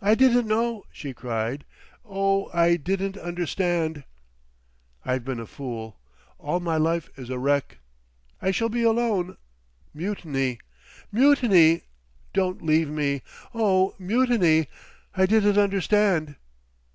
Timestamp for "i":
0.00-0.14, 2.54-2.76, 8.40-8.50, 15.14-15.26